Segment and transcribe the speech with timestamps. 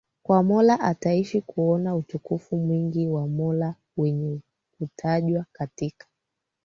[0.23, 4.39] kwa Mola ataishi kuona utukufu mwingi wa Mola wenye
[4.77, 6.07] kutajwa katika